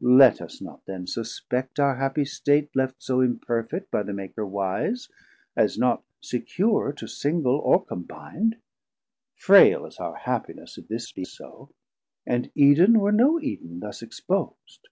Let 0.00 0.40
us 0.40 0.62
not 0.62 0.86
then 0.86 1.06
suspect 1.06 1.78
our 1.78 1.96
happie 1.96 2.24
State 2.24 2.74
Left 2.74 2.94
so 3.02 3.18
imperfet 3.20 3.90
by 3.90 4.04
the 4.04 4.14
Maker 4.14 4.46
wise, 4.46 5.10
As 5.54 5.76
not 5.76 6.02
secure 6.22 6.94
to 6.94 7.06
single 7.06 7.56
or 7.58 7.84
combin'd. 7.84 8.56
Fraile 9.34 9.84
is 9.86 9.98
our 9.98 10.16
happiness, 10.16 10.78
if 10.78 10.88
this 10.88 11.12
be 11.12 11.26
so, 11.26 11.68
340 12.24 12.24
And 12.48 12.52
Eden 12.54 13.00
were 13.00 13.12
no 13.12 13.38
Eden 13.38 13.80
thus 13.80 14.00
expos'd. 14.02 14.88